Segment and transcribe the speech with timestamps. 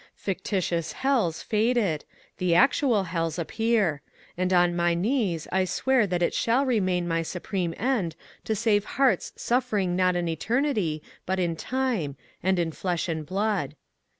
[0.15, 2.05] Fictitious hells faded,
[2.39, 4.01] the actual hells appear;
[4.35, 8.83] and on my knees I swear that it shall remain my supreme end to save
[8.97, 13.75] hearts suffering not in eternity but in time, and in flesh and blood.